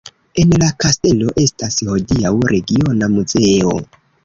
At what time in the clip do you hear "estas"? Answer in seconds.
1.43-1.77